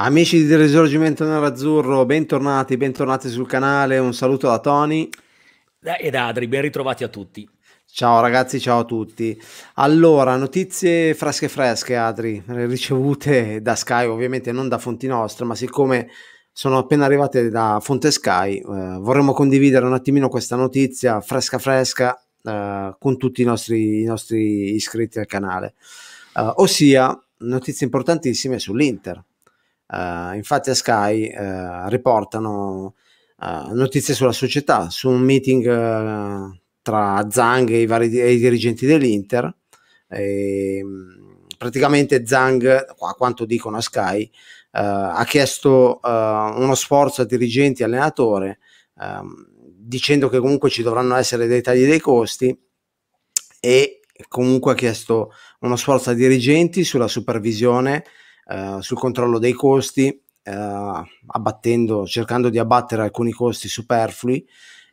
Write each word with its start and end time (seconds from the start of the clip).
Amici 0.00 0.46
di 0.46 0.54
Risorgimento 0.54 1.24
Nerazzurro, 1.24 2.06
bentornati, 2.06 2.76
bentornati 2.76 3.28
sul 3.28 3.48
canale, 3.48 3.98
un 3.98 4.14
saluto 4.14 4.46
da 4.46 4.60
Tony. 4.60 5.08
E 5.82 6.10
da 6.10 6.28
Adri, 6.28 6.46
ben 6.46 6.62
ritrovati 6.62 7.02
a 7.02 7.08
tutti. 7.08 7.48
Ciao 7.84 8.20
ragazzi, 8.20 8.60
ciao 8.60 8.78
a 8.78 8.84
tutti. 8.84 9.36
Allora, 9.74 10.36
notizie 10.36 11.14
fresche 11.14 11.48
fresche, 11.48 11.96
Adri, 11.96 12.40
ricevute 12.46 13.60
da 13.60 13.74
Sky, 13.74 14.04
ovviamente 14.04 14.52
non 14.52 14.68
da 14.68 14.78
fonti 14.78 15.08
nostre, 15.08 15.44
ma 15.44 15.56
siccome 15.56 16.10
sono 16.52 16.78
appena 16.78 17.04
arrivate 17.04 17.50
da 17.50 17.80
fonte 17.82 18.12
Sky, 18.12 18.58
eh, 18.58 18.62
vorremmo 19.00 19.32
condividere 19.32 19.84
un 19.84 19.94
attimino 19.94 20.28
questa 20.28 20.54
notizia 20.54 21.20
fresca 21.20 21.58
fresca 21.58 22.16
eh, 22.44 22.94
con 23.00 23.16
tutti 23.16 23.42
i 23.42 23.44
nostri, 23.44 24.02
i 24.02 24.04
nostri, 24.04 24.74
iscritti 24.74 25.18
al 25.18 25.26
canale. 25.26 25.74
Eh, 26.36 26.52
ossia, 26.54 27.20
notizie 27.38 27.84
importantissime 27.84 28.60
sull'Inter. 28.60 29.24
Uh, 29.90 30.34
infatti 30.34 30.68
a 30.70 30.74
Sky 30.74 31.34
uh, 31.34 31.88
riportano 31.88 32.94
uh, 33.38 33.72
notizie 33.72 34.12
sulla 34.14 34.32
società, 34.32 34.90
su 34.90 35.08
un 35.08 35.20
meeting 35.20 36.58
tra 36.82 37.26
Zhang 37.30 37.70
e 37.70 37.80
i 37.80 37.86
vari 37.86 38.10
e 38.18 38.32
i 38.32 38.38
dirigenti 38.38 38.86
dell'Inter. 38.86 39.54
E, 40.10 40.82
praticamente 41.56 42.26
Zhang, 42.26 42.66
a 42.66 43.14
quanto 43.14 43.44
dicono 43.44 43.78
a 43.78 43.80
Sky, 43.80 44.30
ha 44.70 45.24
chiesto 45.26 46.00
uno 46.02 46.74
sforzo 46.74 47.22
a 47.22 47.24
dirigenti 47.24 47.82
e 47.82 47.84
allenatore 47.86 48.58
ehm, 49.00 49.46
dicendo 49.88 50.28
che 50.28 50.38
comunque 50.38 50.70
ci 50.70 50.82
dovranno 50.82 51.16
essere 51.16 51.46
dei 51.46 51.62
tagli 51.62 51.86
dei 51.86 52.00
costi 52.00 52.56
e 53.60 54.00
comunque 54.28 54.72
ha 54.72 54.74
chiesto 54.74 55.32
uno 55.60 55.76
sforzo 55.76 56.10
a 56.10 56.14
dirigenti 56.14 56.84
sulla 56.84 57.08
supervisione 57.08 58.04
eh, 58.48 58.78
sul 58.80 58.98
controllo 58.98 59.38
dei 59.38 59.52
costi, 59.52 60.08
eh, 60.08 60.52
abbattendo, 61.26 62.06
cercando 62.06 62.48
di 62.48 62.58
abbattere 62.58 63.02
alcuni 63.02 63.32
costi 63.32 63.68
superflui 63.68 64.46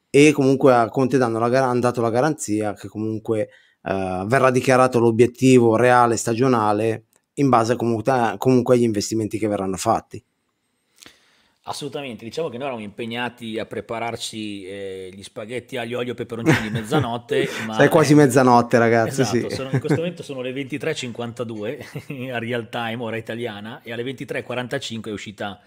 e 0.09 0.31
comunque 0.31 0.73
a 0.73 0.89
Conte 0.89 1.17
danno 1.17 1.39
la, 1.39 1.67
hanno 1.67 1.79
dato 1.79 2.01
la 2.01 2.09
garanzia 2.09 2.73
che 2.73 2.87
comunque 2.87 3.49
eh, 3.81 4.23
verrà 4.25 4.51
dichiarato 4.51 4.99
l'obiettivo 4.99 5.75
reale 5.75 6.17
stagionale 6.17 7.05
in 7.35 7.49
base 7.49 7.75
comunque, 7.75 8.35
comunque 8.37 8.75
agli 8.75 8.83
investimenti 8.83 9.37
che 9.37 9.47
verranno 9.47 9.77
fatti. 9.77 10.23
Assolutamente, 11.67 12.23
diciamo 12.23 12.49
che 12.49 12.57
noi 12.57 12.67
eravamo 12.67 12.85
impegnati 12.85 13.57
a 13.57 13.65
prepararci 13.65 14.65
eh, 14.65 15.09
gli 15.11 15.23
spaghetti 15.23 15.77
aglio, 15.77 15.97
olio 15.97 16.11
e 16.11 16.15
peperoncini 16.15 16.67
di 16.67 16.69
mezzanotte. 16.69 17.49
ma 17.65 17.73
Sai 17.73 17.89
quasi 17.89 18.13
mezzanotte 18.13 18.77
ragazzi, 18.77 19.21
esatto, 19.21 19.49
sì. 19.49 19.55
sono, 19.55 19.71
in 19.71 19.79
questo 19.79 19.97
momento 20.01 20.21
sono 20.21 20.41
le 20.41 20.51
23.52 20.51 22.29
a 22.31 22.37
real 22.37 22.69
time, 22.69 22.97
ora 23.03 23.17
italiana, 23.17 23.81
e 23.81 23.91
alle 23.91 24.03
23.45 24.03 25.05
è 25.05 25.11
uscita 25.11 25.59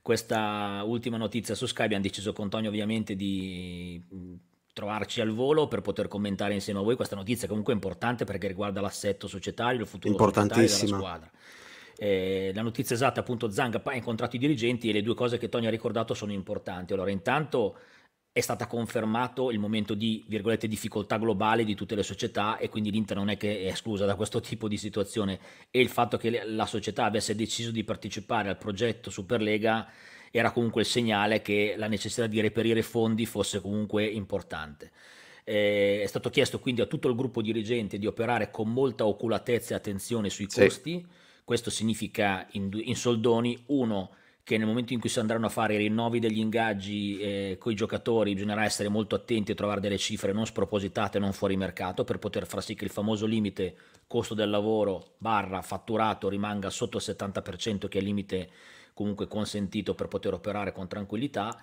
questa 0.00 0.82
ultima 0.86 1.18
notizia 1.18 1.54
su 1.54 1.66
Skype, 1.66 1.84
abbiamo 1.84 2.04
deciso 2.04 2.32
con 2.32 2.48
Tonio 2.48 2.70
ovviamente 2.70 3.14
di 3.14 4.02
trovarci 4.72 5.20
al 5.20 5.32
volo 5.32 5.68
per 5.68 5.82
poter 5.82 6.08
commentare 6.08 6.54
insieme 6.54 6.80
a 6.80 6.82
voi 6.82 6.96
questa 6.96 7.14
notizia 7.14 7.46
comunque 7.46 7.74
importante 7.74 8.24
perché 8.24 8.48
riguarda 8.48 8.80
l'assetto 8.80 9.28
societario, 9.28 9.80
il 9.80 9.86
futuro 9.86 10.16
societario 10.16 10.66
della 10.66 10.96
squadra. 10.96 11.30
Eh, 12.02 12.50
la 12.52 12.62
notizia 12.62 12.96
esatta 12.96 13.20
appunto 13.20 13.48
Zanga 13.48 13.80
ha 13.84 13.94
incontrato 13.94 14.34
i 14.34 14.38
dirigenti 14.40 14.88
e 14.88 14.92
le 14.92 15.02
due 15.02 15.14
cose 15.14 15.38
che 15.38 15.48
Tony 15.48 15.66
ha 15.66 15.70
ricordato 15.70 16.14
sono 16.14 16.32
importanti. 16.32 16.92
Allora 16.94 17.12
intanto 17.12 17.78
è 18.32 18.40
stato 18.40 18.66
confermato 18.66 19.52
il 19.52 19.60
momento 19.60 19.94
di 19.94 20.24
virgolette, 20.26 20.66
difficoltà 20.66 21.16
globale 21.16 21.62
di 21.62 21.76
tutte 21.76 21.94
le 21.94 22.02
società 22.02 22.56
e 22.56 22.68
quindi 22.68 22.90
l'Inter 22.90 23.16
non 23.16 23.28
è 23.28 23.36
che 23.36 23.60
è 23.60 23.66
esclusa 23.68 24.04
da 24.04 24.16
questo 24.16 24.40
tipo 24.42 24.66
di 24.66 24.78
situazione 24.78 25.38
e 25.70 25.78
il 25.78 25.88
fatto 25.88 26.16
che 26.16 26.42
la 26.44 26.66
società 26.66 27.04
avesse 27.04 27.36
deciso 27.36 27.70
di 27.70 27.84
partecipare 27.84 28.48
al 28.48 28.58
progetto 28.58 29.08
Superlega 29.08 29.88
era 30.32 30.50
comunque 30.50 30.80
il 30.80 30.88
segnale 30.88 31.40
che 31.40 31.74
la 31.76 31.86
necessità 31.86 32.26
di 32.26 32.40
reperire 32.40 32.82
fondi 32.82 33.26
fosse 33.26 33.60
comunque 33.60 34.04
importante. 34.04 34.90
Eh, 35.44 36.00
è 36.02 36.06
stato 36.06 36.30
chiesto 36.30 36.58
quindi 36.58 36.80
a 36.80 36.86
tutto 36.86 37.06
il 37.06 37.14
gruppo 37.14 37.40
dirigente 37.42 37.96
di 37.96 38.06
operare 38.06 38.50
con 38.50 38.72
molta 38.72 39.06
oculatezza 39.06 39.74
e 39.74 39.76
attenzione 39.76 40.30
sui 40.30 40.48
costi. 40.48 40.98
Sì 40.98 41.20
questo 41.44 41.70
significa 41.70 42.46
in, 42.52 42.70
in 42.72 42.96
soldoni, 42.96 43.62
uno, 43.66 44.10
che 44.44 44.58
nel 44.58 44.66
momento 44.66 44.92
in 44.92 44.98
cui 44.98 45.08
si 45.08 45.20
andranno 45.20 45.46
a 45.46 45.50
fare 45.50 45.74
i 45.74 45.78
rinnovi 45.78 46.18
degli 46.18 46.38
ingaggi 46.38 47.18
eh, 47.18 47.56
con 47.60 47.70
i 47.70 47.76
giocatori 47.76 48.34
bisognerà 48.34 48.64
essere 48.64 48.88
molto 48.88 49.14
attenti 49.14 49.52
a 49.52 49.54
trovare 49.54 49.80
delle 49.80 49.98
cifre 49.98 50.32
non 50.32 50.46
spropositate, 50.46 51.20
non 51.20 51.32
fuori 51.32 51.56
mercato, 51.56 52.02
per 52.02 52.18
poter 52.18 52.46
far 52.46 52.62
sì 52.62 52.74
che 52.74 52.84
il 52.84 52.90
famoso 52.90 53.24
limite 53.26 53.76
costo 54.08 54.34
del 54.34 54.50
lavoro 54.50 55.14
barra 55.18 55.62
fatturato 55.62 56.28
rimanga 56.28 56.70
sotto 56.70 56.96
il 56.96 57.04
70%, 57.06 57.88
che 57.88 57.98
è 57.98 58.00
il 58.00 58.06
limite 58.06 58.50
comunque 58.94 59.28
consentito 59.28 59.94
per 59.94 60.08
poter 60.08 60.34
operare 60.34 60.72
con 60.72 60.88
tranquillità, 60.88 61.56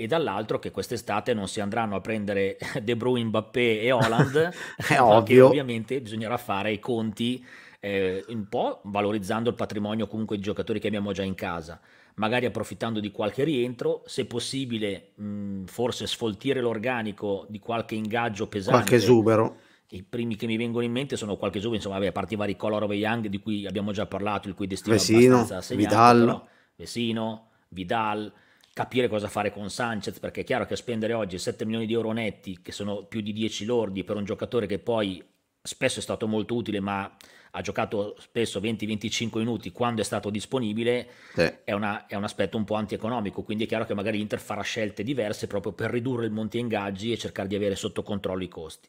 e 0.00 0.06
dall'altro 0.06 0.58
che 0.58 0.70
quest'estate 0.70 1.34
non 1.34 1.48
si 1.48 1.60
andranno 1.60 1.96
a 1.96 2.00
prendere 2.00 2.56
De 2.82 2.94
Bruyne, 2.94 3.28
Mbappé 3.28 3.80
e 3.80 3.90
Holland, 3.90 4.50
è 4.88 5.00
ovvio. 5.00 5.46
ovviamente 5.46 6.00
bisognerà 6.00 6.36
fare 6.36 6.72
i 6.72 6.78
conti 6.78 7.44
eh, 7.80 8.24
un 8.28 8.48
po' 8.48 8.80
valorizzando 8.84 9.50
il 9.50 9.54
patrimonio 9.54 10.06
comunque 10.06 10.36
di 10.36 10.42
giocatori 10.42 10.80
che 10.80 10.88
abbiamo 10.88 11.12
già 11.12 11.22
in 11.22 11.34
casa, 11.34 11.80
magari 12.14 12.46
approfittando 12.46 13.00
di 13.00 13.10
qualche 13.10 13.44
rientro, 13.44 14.02
se 14.06 14.26
possibile 14.26 15.12
mh, 15.14 15.64
forse 15.64 16.06
sfoltire 16.06 16.60
l'organico 16.60 17.46
di 17.48 17.58
qualche 17.58 17.94
ingaggio 17.94 18.48
pesante. 18.48 18.78
Qualche 18.78 18.96
esubero. 18.96 19.56
I 19.90 20.02
primi 20.02 20.36
che 20.36 20.46
mi 20.46 20.58
vengono 20.58 20.84
in 20.84 20.92
mente 20.92 21.16
sono 21.16 21.36
qualche 21.36 21.58
esubero, 21.58 21.76
insomma, 21.76 21.96
vabbè, 21.96 22.08
a 22.08 22.12
parte 22.12 22.34
i 22.34 22.36
vari 22.36 22.56
Color 22.56 22.82
of 22.82 22.92
Young 22.92 23.28
di 23.28 23.38
cui 23.38 23.66
abbiamo 23.66 23.92
già 23.92 24.04
parlato, 24.04 24.48
il 24.48 24.54
cui 24.54 24.66
destino 24.66 24.96
Vesino, 24.96 25.20
è 25.20 25.38
abbastanza 25.38 25.62
segnato, 25.62 25.88
Vidal. 25.88 26.24
Però, 26.24 26.48
Vesino, 26.76 27.48
Vidal, 27.68 28.32
capire 28.74 29.08
cosa 29.08 29.28
fare 29.28 29.50
con 29.50 29.70
Sanchez, 29.70 30.18
perché 30.18 30.42
è 30.42 30.44
chiaro 30.44 30.66
che 30.66 30.76
spendere 30.76 31.14
oggi 31.14 31.38
7 31.38 31.64
milioni 31.64 31.86
di 31.86 31.94
euro 31.94 32.12
netti, 32.12 32.60
che 32.60 32.70
sono 32.70 33.04
più 33.04 33.22
di 33.22 33.32
10 33.32 33.64
lordi 33.64 34.04
per 34.04 34.16
un 34.16 34.24
giocatore 34.24 34.66
che 34.66 34.78
poi 34.78 35.24
spesso 35.68 35.98
è 35.98 36.02
stato 36.02 36.26
molto 36.26 36.54
utile, 36.54 36.80
ma 36.80 37.10
ha 37.52 37.60
giocato 37.60 38.16
spesso 38.18 38.60
20-25 38.60 39.38
minuti 39.38 39.72
quando 39.72 40.00
è 40.00 40.04
stato 40.04 40.30
disponibile, 40.30 41.08
sì. 41.34 41.50
è, 41.64 41.72
una, 41.72 42.06
è, 42.06 42.14
un 42.14 42.24
aspetto 42.24 42.56
un 42.56 42.64
po' 42.64 42.74
antieconomico, 42.74 43.42
quindi 43.42 43.64
è 43.64 43.66
chiaro 43.66 43.86
che 43.86 43.94
magari 43.94 44.18
l'Inter 44.18 44.38
farà 44.38 44.62
scelte 44.62 45.02
diverse 45.02 45.46
proprio 45.46 45.72
per 45.72 45.90
ridurre 45.90 46.26
il 46.26 46.32
monte 46.32 46.58
ingaggi 46.58 47.12
e 47.12 47.18
cercare 47.18 47.48
di 47.48 47.54
avere 47.54 47.76
sotto 47.76 48.02
controllo 48.02 48.42
i 48.42 48.48
costi. 48.48 48.88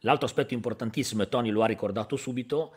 L'altro 0.00 0.26
aspetto 0.26 0.54
importantissimo, 0.54 1.22
e 1.22 1.28
Tony 1.28 1.50
lo 1.50 1.62
ha 1.62 1.66
ricordato 1.66 2.16
subito, 2.16 2.74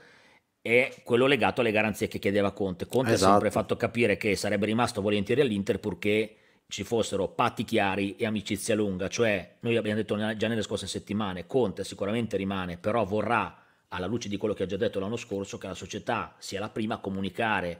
è 0.61 0.93
quello 1.03 1.25
legato 1.25 1.61
alle 1.61 1.71
garanzie 1.71 2.07
che 2.07 2.19
chiedeva 2.19 2.51
Conte. 2.51 2.85
Conte 2.85 3.13
esatto. 3.13 3.29
ha 3.29 3.33
sempre 3.33 3.51
fatto 3.51 3.77
capire 3.77 4.17
che 4.17 4.35
sarebbe 4.35 4.65
rimasto 4.65 5.01
volentieri 5.01 5.41
all'Inter 5.41 5.79
purché 5.79 6.35
ci 6.69 6.83
fossero 6.83 7.27
patti 7.29 7.63
chiari 7.63 8.15
e 8.15 8.27
amicizia 8.27 8.75
lunga, 8.75 9.07
cioè 9.07 9.55
noi 9.61 9.75
abbiamo 9.75 9.97
detto 9.97 10.15
già 10.35 10.47
nelle 10.47 10.61
scorse 10.61 10.85
settimane, 10.85 11.47
Conte 11.47 11.83
sicuramente 11.83 12.37
rimane, 12.37 12.77
però 12.77 13.03
vorrà 13.05 13.63
alla 13.87 14.05
luce 14.05 14.29
di 14.29 14.37
quello 14.37 14.53
che 14.53 14.63
ha 14.63 14.67
già 14.67 14.77
detto 14.77 14.99
l'anno 14.99 15.15
scorso, 15.15 15.57
che 15.57 15.65
la 15.65 15.73
società 15.73 16.35
sia 16.37 16.59
la 16.59 16.69
prima 16.69 16.95
a 16.95 16.99
comunicare 16.99 17.79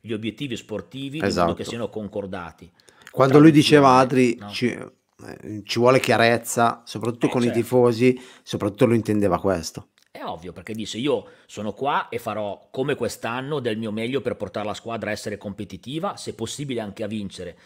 gli 0.00 0.14
obiettivi 0.14 0.56
sportivi 0.56 1.18
esatto. 1.18 1.32
in 1.32 1.40
modo 1.40 1.54
che 1.54 1.62
esatto. 1.62 1.76
siano 1.76 1.90
concordati. 1.90 2.70
Quando 3.10 3.38
lui 3.38 3.50
diceva 3.50 3.98
Adri 3.98 4.38
no. 4.40 4.48
ci, 4.48 4.68
eh, 4.68 5.62
ci, 5.62 5.78
vuole 5.78 6.00
chiarezza, 6.00 6.80
soprattutto 6.86 7.26
eh, 7.26 7.28
con 7.30 7.42
certo. 7.42 7.58
i 7.58 7.60
tifosi, 7.60 8.22
soprattutto 8.42 8.86
lo 8.86 8.94
intendeva 8.94 9.38
questo. 9.38 9.88
È 10.10 10.22
ovvio 10.24 10.54
perché 10.54 10.72
dice 10.72 10.96
io 10.96 11.26
sono 11.44 11.74
qua 11.74 12.08
e 12.08 12.18
farò 12.18 12.68
come 12.70 12.94
quest'anno 12.94 13.60
del 13.60 13.76
mio 13.76 13.92
meglio 13.92 14.22
per 14.22 14.36
portare 14.36 14.66
la 14.66 14.74
squadra 14.74 15.10
a 15.10 15.12
essere 15.12 15.36
competitiva, 15.36 16.16
se 16.16 16.32
possibile 16.32 16.80
anche 16.80 17.02
a 17.02 17.06
vincere 17.06 17.58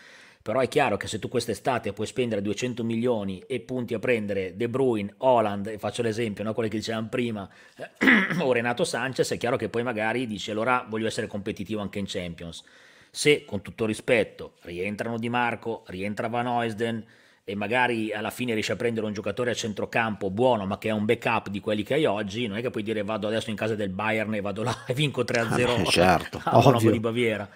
però 0.45 0.61
è 0.61 0.69
chiaro 0.69 0.99
che 0.99 1.07
se 1.07 1.19
tu 1.19 1.29
quest'estate 1.29 1.95
puoi 1.95 2.07
spendere 2.07 2.43
200 2.43 2.85
milioni 2.85 3.43
e 3.47 3.61
punti 3.61 3.95
a 3.95 3.99
prendere 3.99 4.55
De 4.57 4.69
Bruyne, 4.69 5.15
Holland, 5.17 5.69
e 5.69 5.79
faccio 5.79 6.03
l'esempio, 6.03 6.45
no? 6.45 6.53
quello 6.53 6.69
che 6.69 6.77
dicevamo 6.77 7.09
prima, 7.09 7.49
o 8.41 8.53
Renato 8.53 8.85
Sanchez, 8.85 9.33
è 9.33 9.39
chiaro 9.39 9.57
che 9.57 9.71
poi 9.71 9.83
magari 9.83 10.27
dici 10.27 10.51
allora 10.51 10.85
voglio 10.87 11.07
essere 11.07 11.29
competitivo 11.29 11.81
anche 11.81 11.99
in 11.99 12.05
Champions. 12.07 12.63
Se, 13.11 13.47
con 13.47 13.63
tutto 13.63 13.87
rispetto, 13.87 14.57
rientrano 14.65 15.19
Di 15.19 15.31
Marco, 15.31 15.83
rientra 15.87 16.29
Van 16.29 16.47
Oysden, 16.47 17.03
e 17.43 17.55
magari 17.55 18.13
alla 18.13 18.31
fine 18.31 18.53
riesci 18.53 18.73
a 18.73 18.77
prendere 18.77 19.07
un 19.07 19.13
giocatore 19.13 19.51
a 19.51 19.55
centrocampo 19.55 20.31
buono 20.31 20.65
ma 20.65 20.79
che 20.79 20.89
è 20.89 20.93
un 20.93 21.05
backup 21.05 21.51
di 21.51 21.61
quelli 21.61 21.83
che 21.83 21.93
hai 21.93 22.07
oggi, 22.07 22.47
non 22.47 22.57
è 22.57 22.63
che 22.63 22.71
puoi 22.71 22.83
dire 22.83 23.03
vado 23.03 23.27
adesso 23.27 23.51
in 23.51 23.57
casa 23.57 23.75
del 23.75 23.91
Bayern 23.91 24.33
e 24.35 24.41
vado 24.41 24.63
là 24.63 24.85
e 24.87 24.95
vinco 24.95 25.23
3-0 25.23 25.81
ah, 25.81 25.85
certo, 25.85 26.41
a 26.45 26.91
di 26.91 27.01
Baviera 27.01 27.47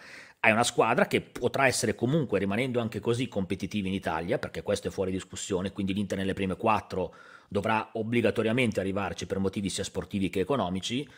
hai 0.40 0.52
una 0.52 0.64
squadra 0.64 1.06
che 1.06 1.20
potrà 1.20 1.66
essere 1.66 1.94
comunque, 1.94 2.38
rimanendo 2.38 2.80
anche 2.80 3.00
così 3.00 3.28
competitiva 3.28 3.88
in 3.88 3.94
Italia, 3.94 4.38
perché 4.38 4.62
questo 4.62 4.88
è 4.88 4.90
fuori 4.90 5.10
discussione, 5.10 5.72
quindi 5.72 5.92
l'Inter 5.92 6.18
nelle 6.18 6.34
prime 6.34 6.56
quattro 6.56 7.14
dovrà 7.48 7.90
obbligatoriamente 7.94 8.78
arrivarci 8.78 9.26
per 9.26 9.38
motivi 9.38 9.68
sia 9.68 9.84
sportivi 9.84 10.30
che 10.30 10.40
economici. 10.40 11.08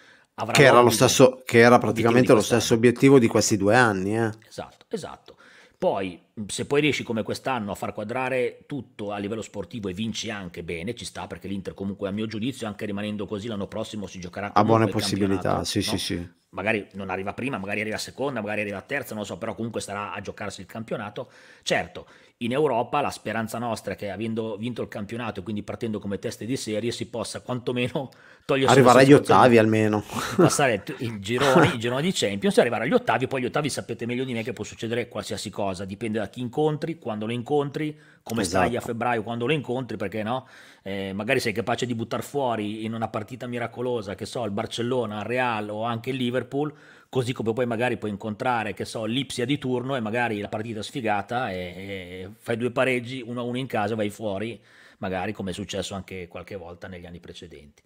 Che 0.52 0.64
era, 0.64 0.88
stesso, 0.88 1.42
che 1.44 1.58
era, 1.58 1.76
praticamente 1.78 2.32
lo 2.32 2.40
stesso 2.40 2.72
obiettivo 2.72 3.18
di 3.18 3.26
questi 3.26 3.58
due 3.58 3.76
anni. 3.76 4.16
Eh. 4.16 4.30
Esatto, 4.48 4.86
esatto. 4.88 5.36
Poi, 5.76 6.20
se 6.46 6.64
poi 6.66 6.80
riesci 6.80 7.02
come 7.02 7.22
quest'anno 7.22 7.72
a 7.72 7.74
far 7.74 7.92
quadrare 7.92 8.64
tutto 8.66 9.12
a 9.12 9.18
livello 9.18 9.42
sportivo 9.42 9.88
e 9.88 9.92
vinci 9.92 10.30
anche 10.30 10.62
bene, 10.62 10.94
ci 10.94 11.04
sta 11.04 11.26
perché 11.26 11.48
l'Inter 11.48 11.74
comunque 11.74 12.08
a 12.08 12.10
mio 12.10 12.26
giudizio, 12.26 12.66
anche 12.66 12.86
rimanendo 12.86 13.26
così 13.26 13.48
l'anno 13.48 13.66
prossimo 13.66 14.06
si 14.06 14.18
giocherà 14.18 14.52
a 14.54 14.64
buone 14.64 14.88
possibilità, 14.88 15.64
sì, 15.64 15.78
no? 15.78 15.84
sì, 15.84 15.98
sì. 15.98 16.28
Magari 16.50 16.86
non 16.92 17.10
arriva 17.10 17.32
prima, 17.32 17.58
magari 17.58 17.80
arriva 17.80 17.98
seconda, 17.98 18.40
magari 18.40 18.62
arriva 18.62 18.80
terza, 18.80 19.14
non 19.14 19.22
lo 19.22 19.28
so, 19.28 19.38
però 19.38 19.54
comunque 19.54 19.80
starà 19.80 20.12
a 20.12 20.20
giocarsi 20.20 20.60
il 20.60 20.66
campionato. 20.66 21.30
Certo, 21.62 22.06
in 22.38 22.52
Europa 22.52 23.00
la 23.00 23.10
speranza 23.10 23.58
nostra 23.58 23.92
è 23.92 23.96
che 23.96 24.10
avendo 24.10 24.56
vinto 24.56 24.82
il 24.82 24.88
campionato 24.88 25.40
e 25.40 25.42
quindi 25.42 25.62
partendo 25.62 25.98
come 25.98 26.18
teste 26.18 26.46
di 26.46 26.56
serie 26.56 26.90
si 26.90 27.06
possa 27.06 27.40
quantomeno 27.40 28.08
togliere 28.46 28.70
arrivare 28.72 29.02
agli 29.02 29.12
ottavi 29.12 29.58
almeno 29.58 30.02
passare 30.36 30.82
il 31.00 31.20
girone, 31.20 31.66
il 31.66 31.78
girone 31.78 32.00
di 32.00 32.12
Champions 32.12 32.56
arrivare 32.56 32.84
agli 32.84 32.94
ottavi 32.94 33.26
poi 33.26 33.42
gli 33.42 33.44
ottavi 33.44 33.68
sapete 33.68 34.06
meglio 34.06 34.24
di 34.24 34.32
me 34.32 34.42
che 34.42 34.54
può 34.54 34.64
succedere 34.64 35.08
qualsiasi 35.08 35.50
cosa 35.50 35.84
dipende 35.84 36.18
da 36.18 36.28
chi 36.28 36.40
incontri, 36.40 36.98
quando 36.98 37.26
lo 37.26 37.32
incontri 37.32 37.94
come 38.30 38.42
esatto. 38.42 38.64
stai 38.64 38.76
a 38.76 38.80
febbraio 38.80 39.22
quando 39.22 39.46
lo 39.46 39.52
incontri 39.52 39.96
perché 39.96 40.22
no, 40.22 40.46
eh, 40.82 41.12
magari 41.12 41.40
sei 41.40 41.52
capace 41.52 41.84
di 41.84 41.94
buttare 41.94 42.22
fuori 42.22 42.84
in 42.84 42.94
una 42.94 43.08
partita 43.08 43.46
miracolosa 43.46 44.14
che 44.14 44.24
so 44.24 44.44
il 44.44 44.52
Barcellona, 44.52 45.18
il 45.18 45.26
Real 45.26 45.68
o 45.68 45.82
anche 45.82 46.10
il 46.10 46.16
Liverpool 46.16 46.72
così 47.10 47.32
come 47.32 47.52
poi 47.52 47.66
magari 47.66 47.98
puoi 47.98 48.12
incontrare, 48.12 48.72
che 48.72 48.84
so, 48.84 49.04
l'Ipsia 49.04 49.44
di 49.44 49.58
turno 49.58 49.96
e 49.96 50.00
magari 50.00 50.40
la 50.40 50.48
partita 50.48 50.80
sfigata 50.80 51.50
e, 51.50 51.56
e 51.56 52.30
fai 52.38 52.56
due 52.56 52.70
pareggi, 52.70 53.20
uno 53.20 53.40
a 53.40 53.42
uno 53.42 53.58
in 53.58 53.66
casa, 53.66 53.96
vai 53.96 54.10
fuori, 54.10 54.58
magari 54.98 55.32
come 55.32 55.50
è 55.50 55.52
successo 55.52 55.94
anche 55.94 56.28
qualche 56.28 56.54
volta 56.54 56.86
negli 56.86 57.06
anni 57.06 57.18
precedenti. 57.18 57.82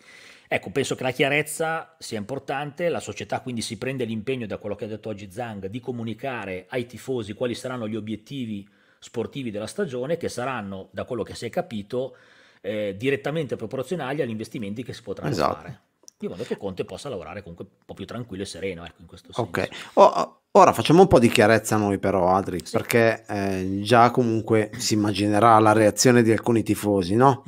Ecco, 0.46 0.70
penso 0.70 0.94
che 0.94 1.04
la 1.04 1.10
chiarezza 1.10 1.96
sia 1.98 2.18
importante, 2.18 2.90
la 2.90 3.00
società 3.00 3.40
quindi 3.40 3.62
si 3.62 3.78
prende 3.78 4.04
l'impegno, 4.04 4.46
da 4.46 4.58
quello 4.58 4.76
che 4.76 4.84
ha 4.84 4.88
detto 4.88 5.08
oggi 5.08 5.30
Zang, 5.32 5.68
di 5.68 5.80
comunicare 5.80 6.66
ai 6.68 6.84
tifosi 6.84 7.32
quali 7.32 7.54
saranno 7.54 7.88
gli 7.88 7.96
obiettivi 7.96 8.68
sportivi 9.04 9.50
della 9.50 9.66
stagione, 9.66 10.16
che 10.16 10.30
saranno, 10.30 10.88
da 10.90 11.04
quello 11.04 11.22
che 11.22 11.34
si 11.34 11.44
è 11.44 11.50
capito, 11.50 12.16
eh, 12.62 12.94
direttamente 12.96 13.56
proporzionali 13.56 14.22
agli 14.22 14.30
investimenti 14.30 14.82
che 14.82 14.94
si 14.94 15.02
potranno 15.02 15.30
esatto. 15.30 15.54
fare 15.54 15.80
di 16.16 16.28
modo 16.28 16.44
che 16.44 16.56
Conte 16.56 16.84
possa 16.84 17.08
lavorare 17.08 17.40
comunque 17.40 17.66
un 17.68 17.84
po' 17.84 17.94
più 17.94 18.06
tranquillo 18.06 18.42
e 18.42 18.46
sereno, 18.46 18.84
ecco, 18.84 19.00
in 19.00 19.06
questo 19.06 19.32
senso. 19.32 19.50
Ok, 19.50 19.68
oh, 19.94 20.40
ora 20.52 20.72
facciamo 20.72 21.02
un 21.02 21.08
po' 21.08 21.18
di 21.18 21.28
chiarezza 21.28 21.76
noi 21.76 21.98
però, 21.98 22.34
Adri, 22.34 22.60
sì. 22.64 22.76
perché 22.76 23.24
eh, 23.26 23.80
già 23.82 24.10
comunque 24.10 24.70
si 24.78 24.94
immaginerà 24.94 25.58
la 25.58 25.72
reazione 25.72 26.22
di 26.22 26.32
alcuni 26.32 26.62
tifosi, 26.62 27.14
no? 27.14 27.44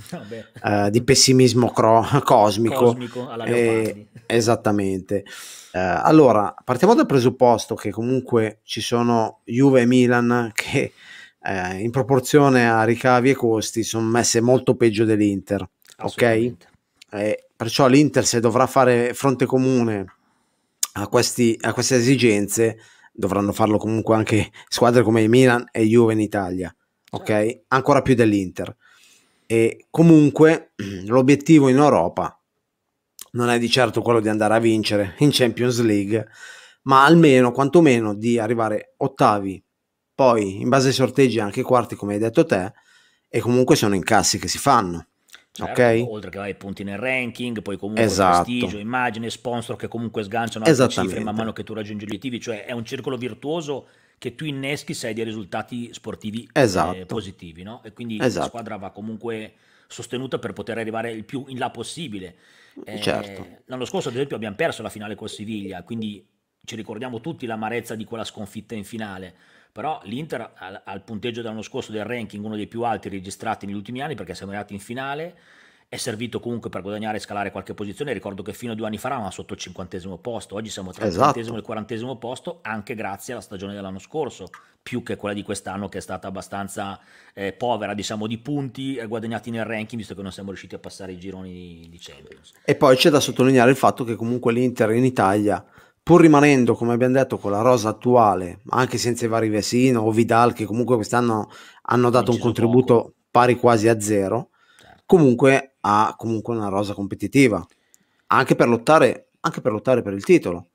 eh, 0.62 0.90
di 0.90 1.02
pessimismo 1.02 1.70
cosmico. 1.72 2.84
Cosmico 2.84 3.28
alla 3.28 3.44
eh, 3.44 4.08
Esattamente. 4.26 5.24
Eh, 5.72 5.78
allora, 5.78 6.54
partiamo 6.64 6.94
dal 6.94 7.06
presupposto 7.06 7.74
che 7.74 7.90
comunque 7.90 8.60
ci 8.64 8.80
sono 8.80 9.40
Juve 9.44 9.82
e 9.82 9.86
Milan 9.86 10.50
che 10.52 10.92
eh, 11.46 11.78
in 11.78 11.90
proporzione 11.90 12.68
a 12.68 12.82
ricavi 12.82 13.30
e 13.30 13.34
costi 13.34 13.84
sono 13.84 14.06
messe 14.08 14.40
molto 14.40 14.74
peggio 14.74 15.04
dell'Inter, 15.04 15.68
ok? 15.98 16.54
Eh, 17.12 17.46
perciò 17.54 17.86
l'Inter 17.86 18.26
se 18.26 18.40
dovrà 18.40 18.66
fare 18.66 19.14
fronte 19.14 19.46
comune 19.46 20.04
a, 20.94 21.06
questi, 21.06 21.56
a 21.60 21.72
queste 21.72 21.96
esigenze 21.96 22.78
dovranno 23.12 23.52
farlo 23.52 23.78
comunque 23.78 24.16
anche 24.16 24.50
squadre 24.68 25.02
come 25.02 25.26
Milan 25.28 25.68
e 25.70 25.84
Juve 25.84 26.14
in 26.14 26.20
Italia, 26.20 26.74
ok? 27.12 27.26
Certo. 27.26 27.64
Ancora 27.68 28.02
più 28.02 28.14
dell'Inter. 28.14 28.76
E 29.46 29.86
comunque 29.90 30.72
l'obiettivo 31.06 31.68
in 31.68 31.76
Europa 31.76 32.40
non 33.32 33.50
è 33.50 33.58
di 33.58 33.70
certo 33.70 34.02
quello 34.02 34.20
di 34.20 34.28
andare 34.28 34.54
a 34.54 34.58
vincere 34.58 35.14
in 35.18 35.28
Champions 35.30 35.80
League, 35.80 36.26
ma 36.82 37.04
almeno, 37.04 37.52
quantomeno, 37.52 38.14
di 38.14 38.38
arrivare 38.38 38.94
ottavi, 38.96 39.62
poi 40.16 40.62
in 40.62 40.70
base 40.70 40.88
ai 40.88 40.94
sorteggi 40.94 41.38
anche 41.38 41.62
quarti, 41.62 41.94
come 41.94 42.14
hai 42.14 42.18
detto 42.18 42.44
te, 42.46 42.72
e 43.28 43.38
comunque 43.38 43.76
sono 43.76 43.94
incassi 43.94 44.38
che 44.38 44.48
si 44.48 44.56
fanno. 44.56 45.06
Certo, 45.52 45.70
okay. 45.70 46.04
oltre 46.06 46.30
che 46.30 46.38
ai 46.38 46.54
punti 46.54 46.84
nel 46.84 46.98
ranking, 46.98 47.60
poi 47.60 47.76
comunque 47.76 48.04
esatto. 48.04 48.44
prestigio, 48.44 48.78
immagine, 48.78 49.28
sponsor 49.28 49.76
che 49.76 49.88
comunque 49.88 50.22
sganciano 50.22 50.64
altre 50.64 50.88
cifre 50.88 51.20
man 51.20 51.34
mano 51.34 51.52
che 51.52 51.64
tu 51.64 51.74
raggiungi 51.74 52.04
gli 52.04 52.08
obiettivi, 52.08 52.40
cioè 52.40 52.64
è 52.64 52.72
un 52.72 52.84
circolo 52.84 53.16
virtuoso 53.16 53.88
che 54.18 54.34
tu 54.34 54.46
inneschi 54.46 54.94
se 54.94 55.08
hai 55.08 55.14
dei 55.14 55.24
risultati 55.24 55.92
sportivi 55.92 56.48
esatto. 56.52 56.96
eh, 56.96 57.04
positivi, 57.04 57.62
no? 57.62 57.82
E 57.84 57.92
quindi 57.92 58.18
esatto. 58.18 58.40
la 58.40 58.46
squadra 58.46 58.76
va 58.76 58.90
comunque 58.90 59.54
sostenuta 59.86 60.38
per 60.38 60.54
poter 60.54 60.78
arrivare 60.78 61.12
il 61.12 61.24
più 61.24 61.44
in 61.48 61.58
là 61.58 61.70
possibile. 61.70 62.36
Eh, 62.84 63.00
certo. 63.00 63.46
L'anno 63.66 63.84
scorso, 63.84 64.08
ad 64.08 64.14
esempio, 64.14 64.36
abbiamo 64.36 64.56
perso 64.56 64.82
la 64.82 64.88
finale 64.88 65.14
con 65.14 65.28
Siviglia, 65.28 65.82
quindi 65.82 66.26
ci 66.64 66.74
ricordiamo 66.74 67.20
tutti 67.20 67.46
l'amarezza 67.46 67.94
di 67.94 68.04
quella 68.04 68.24
sconfitta 68.24 68.74
in 68.74 68.84
finale 68.84 69.34
però 69.76 70.00
l'Inter 70.04 70.52
ha 70.54 70.94
il 70.94 71.02
punteggio 71.02 71.42
dell'anno 71.42 71.60
scorso 71.60 71.92
del 71.92 72.02
ranking 72.02 72.42
uno 72.42 72.56
dei 72.56 72.66
più 72.66 72.84
alti 72.84 73.10
registrati 73.10 73.66
negli 73.66 73.74
ultimi 73.74 74.00
anni 74.00 74.14
perché 74.14 74.34
siamo 74.34 74.52
arrivati 74.52 74.72
in 74.72 74.80
finale 74.80 75.36
è 75.86 75.96
servito 75.98 76.40
comunque 76.40 76.70
per 76.70 76.80
guadagnare 76.80 77.18
e 77.18 77.20
scalare 77.20 77.50
qualche 77.50 77.74
posizione. 77.74 78.14
Ricordo 78.14 78.42
che 78.42 78.54
fino 78.54 78.72
a 78.72 78.74
due 78.74 78.86
anni 78.86 78.96
fa 78.96 79.08
eravamo 79.08 79.30
sotto 79.30 79.52
il 79.52 79.60
cinquantesimo 79.60 80.16
posto, 80.16 80.54
oggi 80.54 80.70
siamo 80.70 80.92
tra 80.92 81.04
il 81.04 81.10
esatto. 81.10 81.38
e 81.38 81.42
il 81.42 81.62
quarantesimo 81.62 82.16
posto, 82.16 82.60
anche 82.62 82.94
grazie 82.94 83.34
alla 83.34 83.42
stagione 83.42 83.74
dell'anno 83.74 83.98
scorso, 83.98 84.48
più 84.82 85.02
che 85.02 85.16
quella 85.16 85.34
di 85.34 85.42
quest'anno 85.42 85.90
che 85.90 85.98
è 85.98 86.00
stata 86.00 86.26
abbastanza 86.26 86.98
eh, 87.34 87.52
povera, 87.52 87.92
diciamo, 87.92 88.26
di 88.26 88.38
punti 88.38 88.96
eh, 88.96 89.06
guadagnati 89.06 89.50
nel 89.50 89.66
ranking, 89.66 89.98
visto 89.98 90.14
che 90.14 90.22
non 90.22 90.32
siamo 90.32 90.48
riusciti 90.48 90.74
a 90.74 90.78
passare 90.78 91.12
i 91.12 91.18
gironi 91.18 91.52
di, 91.52 91.86
di 91.90 91.98
Champions. 92.00 92.54
E 92.64 92.74
poi 92.76 92.96
c'è 92.96 93.10
da 93.10 93.20
sottolineare 93.20 93.70
il 93.70 93.76
fatto 93.76 94.04
che 94.04 94.16
comunque 94.16 94.54
l'Inter 94.54 94.90
in 94.92 95.04
Italia 95.04 95.62
pur 96.06 96.20
rimanendo, 96.20 96.76
come 96.76 96.92
abbiamo 96.92 97.14
detto, 97.14 97.36
con 97.36 97.50
la 97.50 97.62
rosa 97.62 97.88
attuale, 97.88 98.60
anche 98.68 98.96
senza 98.96 99.24
i 99.24 99.28
vari 99.28 99.48
Vesino 99.48 100.02
o 100.02 100.12
Vidal, 100.12 100.52
che 100.52 100.64
comunque 100.64 100.94
quest'anno 100.94 101.50
hanno 101.82 102.10
dato 102.10 102.30
un 102.30 102.38
contributo 102.38 102.94
poco. 102.94 103.14
pari 103.28 103.56
quasi 103.56 103.88
a 103.88 103.98
zero, 103.98 104.50
certo. 104.78 105.02
comunque 105.04 105.78
ha 105.80 106.14
comunque 106.16 106.54
una 106.54 106.68
rosa 106.68 106.94
competitiva, 106.94 107.66
anche 108.28 108.54
per 108.54 108.68
lottare, 108.68 109.30
anche 109.40 109.60
per, 109.60 109.72
lottare 109.72 110.02
per 110.02 110.12
il 110.12 110.22
titolo. 110.22 110.68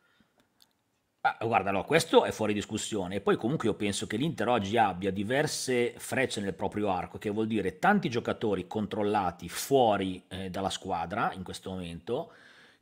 Ah, 1.21 1.37
guarda, 1.45 1.71
no, 1.71 1.85
questo 1.85 2.25
è 2.25 2.31
fuori 2.31 2.53
discussione. 2.53 3.15
E 3.15 3.21
poi 3.21 3.37
comunque 3.37 3.69
io 3.69 3.75
penso 3.75 4.07
che 4.07 4.17
l'Inter 4.17 4.49
oggi 4.49 4.75
abbia 4.75 5.11
diverse 5.11 5.93
frecce 5.95 6.41
nel 6.41 6.55
proprio 6.55 6.89
arco, 6.89 7.17
che 7.17 7.29
vuol 7.29 7.47
dire 7.47 7.79
tanti 7.79 8.09
giocatori 8.09 8.67
controllati 8.67 9.47
fuori 9.47 10.21
eh, 10.27 10.49
dalla 10.49 10.69
squadra 10.69 11.31
in 11.33 11.43
questo 11.43 11.69
momento, 11.69 12.33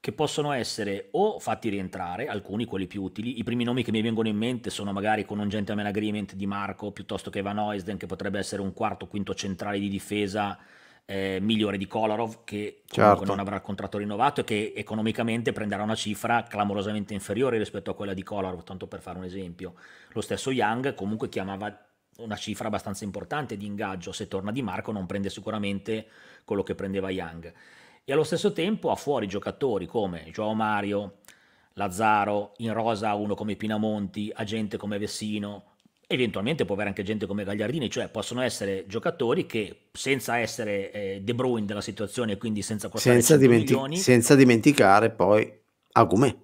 che 0.01 0.13
possono 0.13 0.53
essere 0.53 1.09
o 1.11 1.39
fatti 1.39 1.67
rientrare, 1.67 2.27
alcuni 2.27 2.63
quelli 2.65 2.87
più 2.87 3.03
utili, 3.03 3.39
i 3.39 3.43
primi 3.43 3.65
nomi 3.65 3.83
che 3.83 3.91
mi 3.91 4.01
vengono 4.01 4.29
in 4.29 4.37
mente 4.37 4.69
sono 4.69 4.93
magari 4.93 5.25
con 5.25 5.39
un 5.39 5.49
gentleman 5.49 5.85
agreement 5.85 6.35
di 6.35 6.47
Marco 6.47 6.91
piuttosto 6.91 7.29
che 7.29 7.41
Van 7.41 7.57
Oysden 7.57 7.97
che 7.97 8.05
potrebbe 8.05 8.39
essere 8.39 8.61
un 8.61 8.73
quarto 8.73 9.07
quinto 9.07 9.33
centrale 9.33 9.77
di 9.77 9.89
difesa 9.89 10.57
eh, 11.03 11.39
migliore 11.41 11.77
di 11.77 11.85
Kolarov 11.85 12.43
che 12.45 12.83
certo. 12.85 13.25
non 13.25 13.39
avrà 13.39 13.57
il 13.57 13.61
contratto 13.61 13.97
rinnovato 13.97 14.41
e 14.41 14.43
che 14.45 14.73
economicamente 14.73 15.51
prenderà 15.51 15.83
una 15.83 15.95
cifra 15.95 16.43
clamorosamente 16.43 17.13
inferiore 17.13 17.57
rispetto 17.57 17.91
a 17.91 17.95
quella 17.95 18.13
di 18.13 18.23
Kolarov, 18.23 18.63
tanto 18.63 18.87
per 18.87 19.01
fare 19.01 19.17
un 19.17 19.25
esempio. 19.25 19.73
Lo 20.13 20.21
stesso 20.21 20.51
Young 20.51 20.93
comunque 20.93 21.27
chiamava 21.27 21.87
una 22.19 22.35
cifra 22.37 22.67
abbastanza 22.67 23.03
importante 23.03 23.57
di 23.57 23.65
ingaggio, 23.65 24.13
se 24.13 24.29
torna 24.29 24.51
di 24.51 24.61
Marco 24.61 24.93
non 24.93 25.05
prende 25.05 25.29
sicuramente 25.29 26.07
quello 26.45 26.63
che 26.63 26.75
prendeva 26.75 27.09
Young 27.09 27.53
e 28.03 28.13
allo 28.13 28.23
stesso 28.23 28.51
tempo 28.53 28.91
ha 28.91 28.95
fuori 28.95 29.27
giocatori 29.27 29.85
come 29.85 30.29
Joao 30.31 30.53
Mario, 30.53 31.19
Lazzaro, 31.73 32.53
in 32.57 32.73
rosa 32.73 33.13
uno 33.13 33.35
come 33.35 33.55
Pinamonti, 33.55 34.31
agente 34.33 34.77
come 34.77 34.97
Vessino, 34.97 35.69
eventualmente 36.11 36.65
può 36.65 36.73
avere 36.73 36.89
anche 36.89 37.03
gente 37.03 37.27
come 37.27 37.43
Gagliardini, 37.43 37.87
cioè 37.87 38.09
possono 38.09 38.41
essere 38.41 38.85
giocatori 38.87 39.45
che 39.45 39.89
senza 39.91 40.37
essere 40.37 40.91
eh, 40.91 41.21
De 41.21 41.35
Bruyne 41.35 41.67
della 41.67 41.81
situazione, 41.81 42.37
quindi 42.37 42.63
senza 42.63 42.89
costare 42.89 43.15
senza, 43.15 43.37
dimenti- 43.37 43.73
milioni, 43.73 43.97
senza 43.97 44.33
dimenticare 44.35 45.11
poi 45.11 45.51
Agumè. 45.91 46.35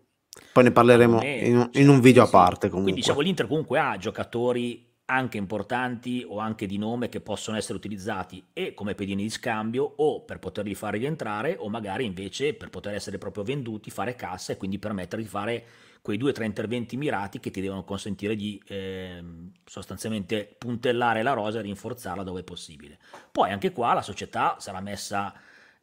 Poi 0.51 0.63
ne 0.63 0.71
parleremo 0.71 1.17
Agumè, 1.17 1.31
in, 1.31 1.69
in, 1.73 1.89
un 1.89 1.99
video 1.99 2.23
sì. 2.23 2.27
a 2.27 2.31
parte 2.31 2.69
comunque. 2.69 2.91
Quindi 2.91 3.01
diciamo 3.01 3.21
l'Inter 3.21 3.47
comunque 3.47 3.79
ha 3.79 3.97
giocatori 3.97 4.84
anche 5.05 5.37
importanti 5.37 6.25
o 6.27 6.39
anche 6.39 6.65
di 6.65 6.77
nome 6.77 7.09
che 7.09 7.21
possono 7.21 7.57
essere 7.57 7.77
utilizzati 7.77 8.43
e 8.53 8.73
come 8.73 8.95
pedini 8.95 9.23
di 9.23 9.29
scambio 9.29 9.83
o 9.97 10.21
per 10.21 10.39
poterli 10.39 10.73
fare 10.73 10.97
rientrare 10.97 11.55
o 11.59 11.69
magari 11.69 12.05
invece 12.05 12.55
per 12.55 12.69
poter 12.69 12.95
essere 12.95 13.19
proprio 13.19 13.43
venduti, 13.43 13.91
fare 13.91 14.15
cassa 14.15 14.53
e 14.53 14.57
quindi 14.57 14.79
permettere 14.79 15.21
di 15.21 15.27
fare 15.27 15.65
quei 16.01 16.17
due 16.17 16.31
o 16.31 16.33
tre 16.33 16.45
interventi 16.45 16.97
mirati 16.97 17.39
che 17.39 17.51
ti 17.51 17.61
devono 17.61 17.83
consentire 17.83 18.35
di 18.35 18.61
eh, 18.67 19.23
sostanzialmente 19.63 20.55
puntellare 20.57 21.21
la 21.21 21.33
rosa 21.33 21.59
e 21.59 21.63
rinforzarla 21.63 22.23
dove 22.23 22.41
è 22.41 22.43
possibile. 22.43 22.97
Poi 23.31 23.51
anche 23.51 23.71
qua 23.71 23.93
la 23.93 24.01
società 24.01 24.57
sarà 24.59 24.81
messa 24.81 25.33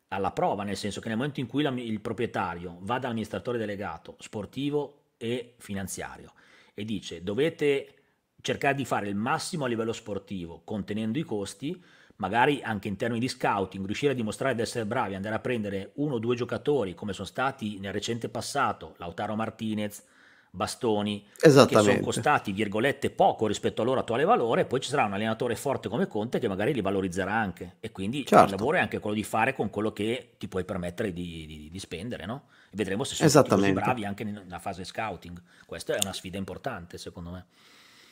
alla 0.08 0.32
prova, 0.32 0.62
nel 0.64 0.76
senso 0.76 1.00
che 1.00 1.08
nel 1.08 1.16
momento 1.16 1.40
in 1.40 1.46
cui 1.46 1.64
il 1.64 2.00
proprietario 2.00 2.78
va 2.80 2.98
dall'amministratore 2.98 3.58
delegato 3.58 4.16
sportivo 4.18 5.04
e 5.16 5.54
finanziario 5.58 6.32
e 6.74 6.84
dice 6.84 7.22
dovete 7.22 8.01
cercare 8.42 8.74
di 8.74 8.84
fare 8.84 9.08
il 9.08 9.14
massimo 9.14 9.64
a 9.64 9.68
livello 9.68 9.92
sportivo, 9.92 10.60
contenendo 10.64 11.18
i 11.18 11.22
costi, 11.22 11.82
magari 12.16 12.60
anche 12.62 12.88
in 12.88 12.96
termini 12.96 13.20
di 13.20 13.28
scouting, 13.28 13.86
riuscire 13.86 14.12
a 14.12 14.14
dimostrare 14.14 14.54
di 14.54 14.60
essere 14.60 14.84
bravi, 14.84 15.14
andare 15.14 15.34
a 15.34 15.40
prendere 15.40 15.92
uno 15.94 16.14
o 16.14 16.18
due 16.18 16.36
giocatori 16.36 16.94
come 16.94 17.12
sono 17.12 17.26
stati 17.26 17.78
nel 17.78 17.92
recente 17.92 18.28
passato, 18.28 18.94
Lautaro 18.98 19.34
Martinez, 19.34 20.02
bastoni 20.54 21.26
che 21.34 21.50
sono 21.50 22.00
costati, 22.00 22.52
virgolette, 22.52 23.10
poco 23.10 23.46
rispetto 23.46 23.80
al 23.80 23.86
loro 23.86 24.00
attuale 24.00 24.24
valore, 24.24 24.66
poi 24.66 24.80
ci 24.80 24.90
sarà 24.90 25.04
un 25.04 25.14
allenatore 25.14 25.56
forte 25.56 25.88
come 25.88 26.06
Conte 26.06 26.38
che 26.38 26.46
magari 26.46 26.74
li 26.74 26.82
valorizzerà 26.82 27.32
anche 27.32 27.76
e 27.80 27.90
quindi 27.90 28.26
certo. 28.26 28.44
il 28.44 28.50
lavoro 28.50 28.76
è 28.76 28.80
anche 28.80 28.98
quello 28.98 29.16
di 29.16 29.24
fare 29.24 29.54
con 29.54 29.70
quello 29.70 29.92
che 29.92 30.34
ti 30.36 30.48
puoi 30.48 30.64
permettere 30.64 31.12
di, 31.12 31.46
di, 31.46 31.68
di 31.72 31.78
spendere, 31.78 32.26
no? 32.26 32.48
E 32.70 32.76
vedremo 32.76 33.02
se 33.02 33.28
sono 33.28 33.44
così 33.44 33.72
bravi 33.72 34.04
anche 34.04 34.24
nella 34.24 34.58
fase 34.58 34.84
scouting. 34.84 35.40
Questa 35.64 35.94
è 35.94 35.98
una 36.02 36.12
sfida 36.12 36.36
importante, 36.36 36.98
secondo 36.98 37.30
me. 37.30 37.46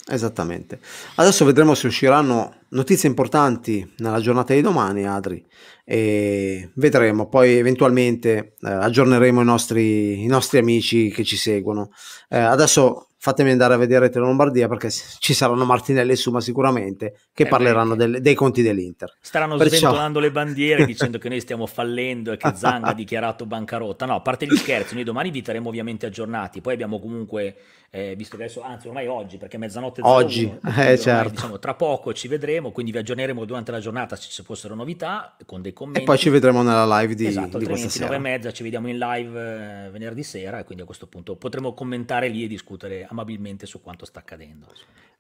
Esattamente. 0.07 0.81
Adesso 1.17 1.45
vedremo 1.45 1.75
se 1.75 1.87
usciranno 1.87 2.55
notizie 2.71 3.09
importanti 3.09 3.95
nella 3.99 4.21
giornata 4.21 4.55
di 4.55 4.61
domani, 4.61 5.07
Adri, 5.07 5.45
e 5.93 6.71
vedremo. 6.75 7.29
Poi 7.29 7.57
eventualmente 7.57 8.55
eh, 8.61 8.71
aggiorneremo 8.71 9.41
i 9.41 9.45
nostri, 9.45 10.23
i 10.23 10.27
nostri, 10.29 10.59
amici 10.59 11.11
che 11.11 11.25
ci 11.25 11.37
seguono. 11.37 11.91
Eh, 12.29 12.39
adesso 12.39 13.11
fatemi 13.23 13.51
andare 13.51 13.75
a 13.75 13.77
vedere 13.77 14.09
Tele 14.09 14.25
Lombardia 14.25 14.67
perché 14.67 14.89
ci 14.91 15.35
saranno 15.35 15.67
Martinelli 15.67 16.13
e 16.13 16.17
Suma 16.17 16.41
sicuramente 16.41 17.19
che 17.35 17.43
eh 17.43 17.49
parleranno 17.49 17.95
del, 17.95 18.23
dei 18.23 18.35
conti 18.35 18.63
dell'Inter. 18.63 19.15
Staranno 19.21 19.59
Perciò... 19.59 19.77
sventolando 19.77 20.21
le 20.21 20.31
bandiere 20.31 20.87
dicendo 20.87 21.19
che 21.19 21.29
noi 21.29 21.41
stiamo 21.41 21.67
fallendo 21.67 22.33
e 22.33 22.39
che 22.39 22.53
Zanga 22.55 22.89
ha 22.89 22.95
dichiarato 22.95 23.45
bancarotta. 23.45 24.07
No, 24.07 24.15
a 24.15 24.21
parte 24.21 24.47
gli 24.47 24.57
scherzi, 24.57 24.95
noi 24.95 25.05
domani 25.05 25.31
vi 25.31 25.43
terremo 25.43 25.69
ovviamente 25.69 26.07
aggiornati. 26.07 26.63
Poi 26.63 26.73
abbiamo 26.73 26.99
comunque, 26.99 27.57
eh, 27.91 28.15
visto 28.17 28.39
che 28.39 28.45
adesso, 28.45 28.63
anzi 28.63 28.87
ormai 28.87 29.07
oggi, 29.07 29.37
perché 29.37 29.59
mezzanotte 29.59 30.01
01, 30.01 30.15
oggi, 30.15 30.45
eh, 30.45 30.69
ormai, 30.69 30.99
certo. 30.99 31.31
diciamo, 31.31 31.59
tra 31.59 31.75
poco 31.75 32.15
ci 32.15 32.27
vedremo, 32.27 32.71
quindi 32.71 32.91
vi 32.91 32.99
aggiorneremo 32.99 33.45
durante 33.45 33.71
la 33.71 33.81
giornata 33.81 34.17
se 34.17 34.29
ci 34.31 34.43
fossero 34.43 34.75
novità 34.75 35.37
con 35.45 35.61
dei 35.61 35.75
commenti. 35.81 36.01
E 36.01 36.05
poi 36.05 36.19
ci 36.19 36.29
vedremo 36.29 36.63
nella 36.63 37.01
live 37.01 37.15
di, 37.15 37.27
esatto, 37.27 37.57
di 37.57 37.65
questa 37.65 37.89
sera. 37.89 38.07
9 38.07 38.17
e 38.17 38.19
mezza 38.19 38.53
ci 38.53 38.63
vediamo 38.63 38.89
in 38.89 38.99
live 38.99 39.87
eh, 39.87 39.91
venerdì 39.91 40.23
sera 40.23 40.59
e 40.59 40.65
quindi 40.65 40.83
a 40.83 40.87
questo 40.87 41.07
punto 41.07 41.37
potremo 41.37 41.73
commentare 41.73 42.29
lì 42.29 42.45
e 42.45 42.49
discutere 42.49 43.07
amabilmente 43.09 43.65
su 43.65 43.81
quanto 43.81 44.05
sta 44.05 44.19
accadendo. 44.19 44.67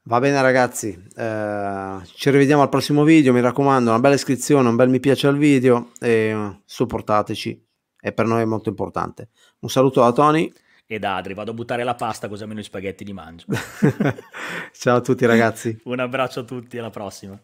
Va 0.03 0.19
bene 0.19 0.41
ragazzi, 0.41 0.99
eh, 1.17 1.99
ci 2.05 2.31
rivediamo 2.31 2.63
al 2.63 2.69
prossimo 2.69 3.05
video, 3.05 3.33
mi 3.33 3.41
raccomando 3.41 3.91
una 3.91 4.01
bella 4.01 4.15
iscrizione, 4.15 4.69
un 4.69 4.77
bel 4.77 4.89
mi 4.89 5.01
piace 5.01 5.27
al 5.27 5.37
video 5.37 5.93
e 5.99 6.61
supportateci, 6.65 7.67
è 7.99 8.13
per 8.13 8.27
noi 8.27 8.45
molto 8.47 8.69
importante. 8.69 9.31
Un 9.61 9.71
saluto 9.71 10.01
da 10.01 10.13
Tony. 10.13 10.53
E 10.87 10.99
da 10.99 11.17
Adri, 11.17 11.35
vado 11.35 11.53
a 11.53 11.55
buttare 11.55 11.85
la 11.85 11.95
pasta 11.95 12.29
così 12.29 12.43
almeno 12.43 12.61
i 12.61 12.65
spaghetti 12.65 13.05
li 13.05 13.13
mangio. 13.13 13.47
Ciao 14.73 14.97
a 14.97 15.01
tutti 15.01 15.25
ragazzi. 15.25 15.81
un 15.85 16.01
abbraccio 16.01 16.41
a 16.41 16.45
tutti, 16.45 16.79
alla 16.79 16.91
prossima. 16.91 17.41